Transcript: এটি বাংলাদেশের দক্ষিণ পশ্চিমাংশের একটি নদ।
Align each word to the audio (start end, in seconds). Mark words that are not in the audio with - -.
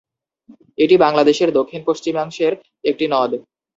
এটি 0.77 0.95
বাংলাদেশের 0.97 1.49
দক্ষিণ 1.57 1.81
পশ্চিমাংশের 1.85 2.53
একটি 2.83 3.05
নদ। 3.07 3.31